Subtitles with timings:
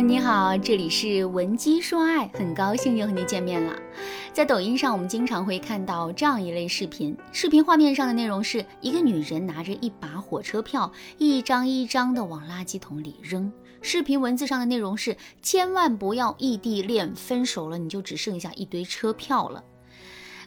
[0.00, 3.76] 你好，这里是文姬说爱，很高兴又和你见面了。
[4.32, 13.52] 在抖音上，我们经常会看到这样一类视频，视频画面上的内容是一个女人拿着一把火车票，一张一张的往垃圾桶里扔。
[13.82, 19.62] 视频文字上的内容是：千万不要异地恋，分手了你就只剩下一堆车票了。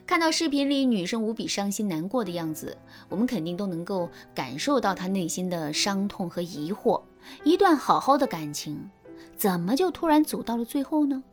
[0.07, 2.75] 看到视频里女生无比伤心难过的样子，
[3.07, 7.03] 我们肯定都能够感受到她内心的伤痛和疑惑。
[7.43, 8.89] 一段好好的感情。
[9.37, 11.23] 怎么就突然走到了最后呢？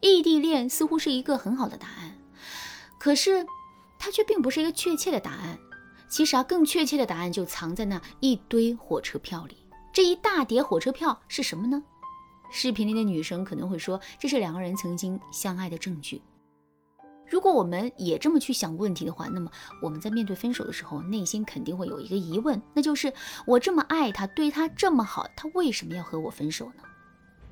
[0.00, 2.16] 异地恋似乎是一个很好的答案，
[3.00, 3.44] 可是
[3.98, 5.58] 它却并不是一个确切的答案。
[6.08, 9.56] 其实啊，更确切的答案就藏在那一堆火车票里。
[9.92, 11.82] 这一大叠火车票是什么呢？
[12.50, 16.22] 视频里的女生可能会说，这是两个人曾经相爱的证据。
[17.28, 19.50] 如果我们也这么去想问题的话，那么
[19.82, 23.12] 我们在面对分手的时候，内心肯定会有一个疑问，那就是
[23.46, 26.82] 我这么爱他，对他这么好，他为什么要和我分手呢？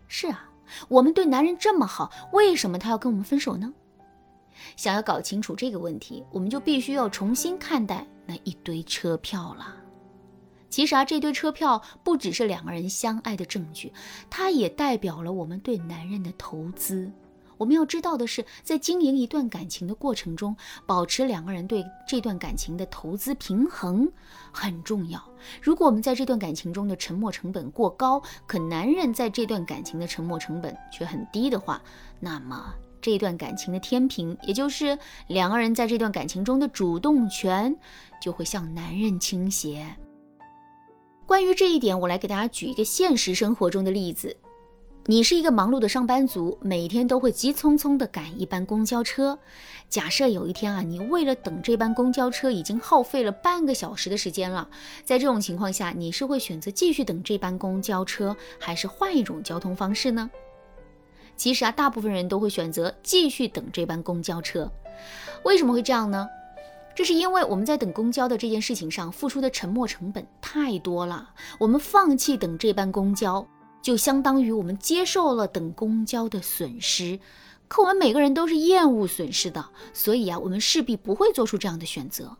[0.09, 0.49] 是啊，
[0.89, 3.73] 我们对男人这么好，为什么他要跟我们分手呢？
[4.77, 9.77] 想要搞清楚这个问题，我们就必须要重新看待那一堆车票了。
[10.69, 13.93] 其实啊，这堆车票不只是两个人相爱的证据，
[14.29, 17.11] 它也代表了我们对男人的投资。
[17.59, 24.11] 我们要知道的是，在经营一段感情的过程中，保持两个人对这段感情的投资平衡
[24.53, 25.23] 很重要。
[25.63, 31.81] 如果我们在这段感情中的沉默成本过高，可男人在这段感情的沉默成本却很低的话，
[32.21, 34.98] 那么这段感情的天平，也就是
[35.29, 37.77] 两个人在这段感情中的主动权，
[38.20, 39.87] 就会向男人倾斜。
[41.27, 44.37] 关于这一点，我来给大家举一个现实生活中的例子。
[45.09, 49.39] 你是一个忙碌的上班族，每天都会急匆匆地赶一班公交车。
[49.89, 54.69] 假设有一天啊，你为了等这班公交车已经耗费了半个小时的时间了，
[55.05, 60.29] 在这种情况下，你是会选择继续等这班公交车，还是换一种交通方式呢？
[61.37, 64.69] 其实啊，大部分人都会选择继续等这班公交车。
[65.45, 66.27] 为什么会这样呢？
[66.97, 71.30] 这是因为我们在等公交的这件事情上付出的沉没成本太多了，
[71.61, 73.47] 我们放弃等这班公交。
[73.86, 77.20] 就相当于我们接受了等公交的损失，
[77.69, 79.64] 可我们每个人都是厌恶损失的，
[79.95, 82.36] 所以啊，我们势必不会做出这样的选择。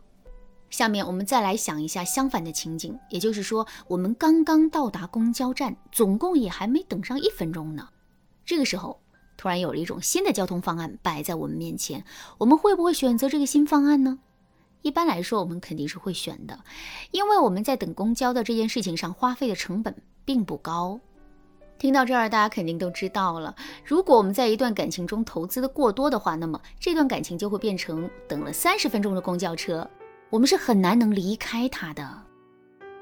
[0.69, 7.87] 下面我们再来想一下相反的情景，也就是说，我们刚刚到达公交站，总共也还没等上一分钟呢。
[8.43, 8.99] 这个时候，
[9.37, 12.03] 突然有了一种新的交通方案摆在我们面前，
[12.39, 14.19] 我们会不会选择这个新方案呢？
[14.81, 16.59] 一般来说，我们肯定是会选的，
[17.11, 20.99] 因为我们在等公交的这件事情上花费的成本并不高。
[21.77, 23.55] 听到这儿，大家肯定都知道了。
[23.85, 29.87] 如果我们在一段感情中投资的过多的话，那么这段感情就会变成等了三十分钟的公交车，
[30.29, 32.23] 我们是很难能离开它的。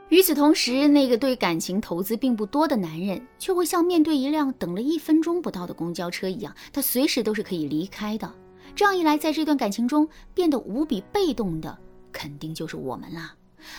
[0.10, 8.32] 与此同时，那个对感情投资并不多的男人，却会像面对一辆等了一分钟不到的公交车一样，他随时都是可以离开的。
[8.76, 11.78] 这样一来，在这段感情中变得无比被动的，
[12.12, 13.34] 肯定就是我们啦。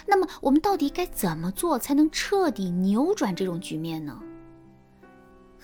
[0.07, 4.21] 那么，我们到底该怎么做才能彻底扭转这种局面呢？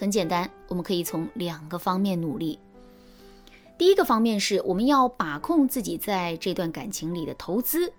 [0.03, 2.59] 很简单，我们可以从两个方面努力。
[3.79, 7.93] 第一个方面是我们要把控自己在这段感情里的投资。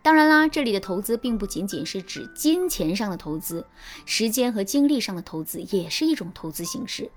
[0.00, 3.66] 当然啦，这里的投资并不仅仅是指金钱上的投资，
[4.06, 7.10] 时间和精力上的投资也是一种投资形式。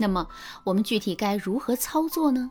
[0.00, 0.26] 那么，
[0.64, 2.50] 我们具体该如何操作呢？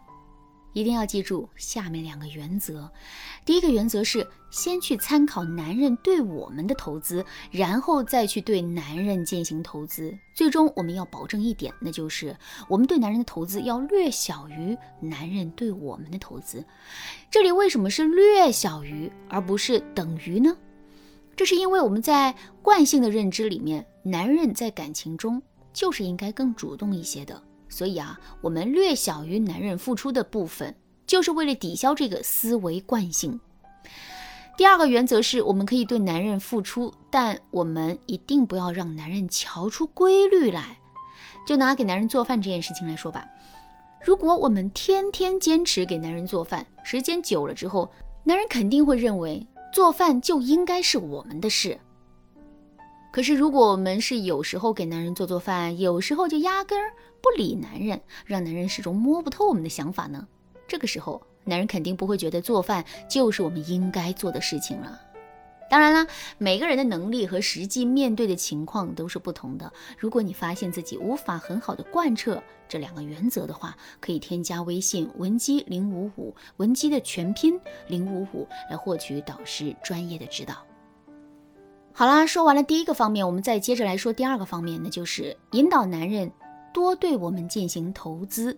[0.74, 2.92] 一定要记住下面两个原则。
[3.46, 10.18] 第一个原则是先去参考男人对我们的投资，然后再去对男人进行投资。
[10.34, 12.36] 最终我们要保证一点，那就是
[12.68, 16.64] 我们对男人的投资要略小于男人对我们的投资。
[17.30, 20.56] 这里为什么是略小于而不是等于呢？
[21.36, 25.42] 这是因为我们在惯性的认知里面，男人在感情中
[25.74, 27.42] 就是应该更主动一些的。
[27.72, 30.76] 所以啊，我们略小于男人付出的部分，
[31.08, 33.40] 就是为了抵消这个思维惯性。
[34.58, 40.78] 第二个原则是，我们可以对男人付出，但我们一定不要让男人瞧出规律来。
[41.48, 43.26] 就拿给男人做饭这件事情来说吧，
[44.04, 47.92] 如果我们天天坚持给男人做饭，时间久了之后，
[48.24, 51.80] 男人肯定会认为做饭就应该是我们的事。
[53.12, 60.26] 可是，如果我们是有时候给男人做做饭，有时候就压根儿不理男人，让男人始终摸不透我们的想法呢？
[60.66, 64.98] 这个时候，男人肯定不会觉得做饭就是我们应该做的事情了。
[65.70, 69.72] 当然啦，每个人的能力和实际面对的情况都是不同的。
[69.98, 80.66] 如果你发现自己无法很好的贯彻这两个原则的话，可以添加微信文姬零五五，文姬的全拼零五五，来获取导师专业的指导。
[81.94, 86.32] 好啦，说完了第一个方面，我们再接着来说第二个方面，那就是引导男人
[86.74, 88.58] 多对我们进行投资。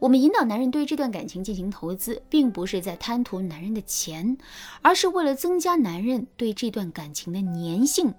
[0.00, 4.36] 我们引导男人对这段感情进行投资，并不是在贪图男人的钱，
[4.82, 8.12] 而是为了增加男人对这段感情的粘性。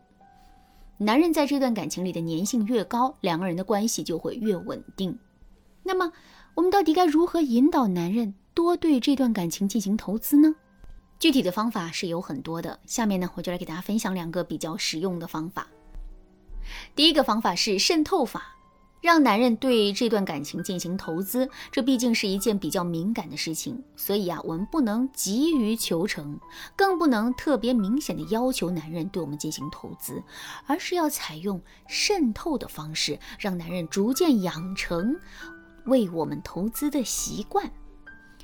[0.97, 5.19] 男人在这段感情里的粘性越高，两个人的关系就会越稳定。
[5.83, 6.11] 那么，
[6.55, 10.55] 我们到底该如何引导男人多对这段感情进行投资呢？
[11.19, 15.67] 具体的方法是有很多的，下面呢，我就来给大家分享两个比较实用的方法。
[16.95, 18.55] 第一个方法是渗透法。
[19.01, 26.37] 让男人对这段感情进行投资，这毕竟是一件比较敏感的事情，所以啊，我们不能急于求成，
[26.75, 30.21] 更不能特别明显的要求男人对我们进行投资，
[30.67, 35.17] 而是要采用渗透的方式，让男人逐渐养成
[35.85, 37.71] 为我们投资的习惯。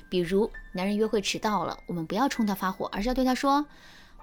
[0.08, 3.66] 比如，男人约会迟到了，我们不要冲他发火，而是要对他说：“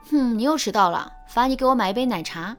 [0.09, 2.56] 哼，你又迟到了，罚你给我买一杯奶茶。”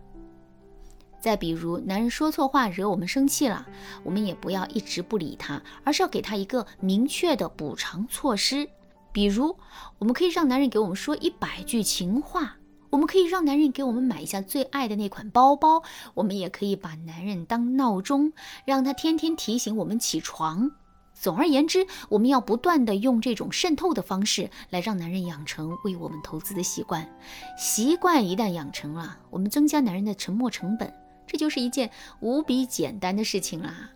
[1.21, 3.67] 再比如，男人说错话惹我们生气了，
[4.03, 8.69] 我们也不要一直不理他，而是要给他一个明确的补偿措施。
[9.11, 9.57] 比如，
[9.99, 12.57] 我们可以让男人给我们说一百句情话，
[12.91, 15.83] 我们可以让男人给我们买一下最爱的那款包包，
[16.13, 18.35] 我们也可以把男人当闹钟，
[18.67, 20.73] 让他天天提醒我们起床。
[21.15, 27.09] 总而言之，我们要不断的用这种渗透的方式来让男人养成为我们投资的习惯。
[27.57, 30.93] 习惯一旦养成了，我们增加男人的沉默成本。
[31.27, 31.91] 这就是一件
[32.21, 33.91] 无比简单的事情啦。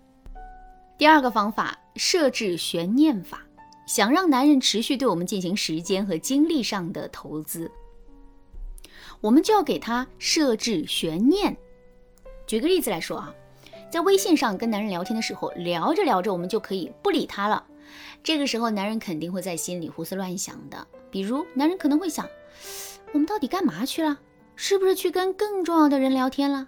[0.97, 3.43] 第二个方法，设置悬念法，
[3.87, 7.71] 想让男人持续对我们进行时间和精力上的投资，
[9.21, 11.55] 我们就要给他设置悬念。
[12.47, 13.35] 举个例子来说啊，
[13.91, 17.65] 在微信上跟男人聊天的时候，聊着聊着，我们就可以不理他了。
[18.23, 20.87] 这个时候，男人肯定会在心里胡思乱想的。
[21.11, 22.29] 比如，男人可能会想：
[23.13, 24.19] 我们到底干嘛去了？
[24.57, 26.67] 是不是去跟更重要的人聊天了？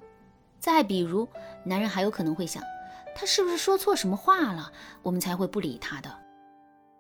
[0.59, 1.29] 再比如，
[1.65, 2.63] 男人还有可能会想，
[3.15, 6.11] 他是不是说错什么话了，我们才会不理他的。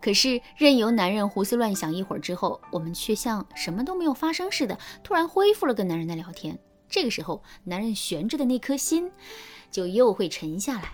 [0.02, 6.58] 可是任由男人胡思乱想一会儿之后，我们却像什么都没有发生似的，突然恢复了跟男人的聊天。
[6.90, 9.10] 这个时候，男人悬着的那颗心
[9.70, 10.92] 就又会沉下来。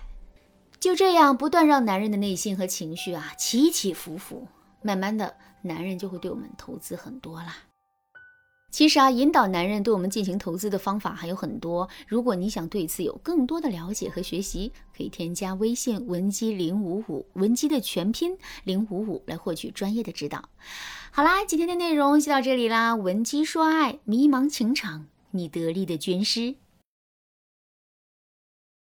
[0.79, 4.47] 就这样，不断让男人的内心和情绪啊起起伏伏，
[4.83, 7.57] 慢慢的，男人就会对我们投资很多啦。
[8.69, 11.89] 其实啊，引导男人对我们进行投资的方法还有很多。
[12.05, 20.49] 如果你想对此有更多的了解和学习，可以添加微信文姬零五五，文姬的全拼零五五来获取专业的指导。
[21.11, 22.93] 好啦，今天的内容就到这里啦。
[22.93, 26.55] 文姬说爱，迷茫情场，你得力的军师。